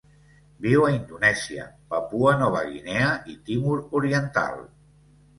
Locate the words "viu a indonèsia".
0.65-1.65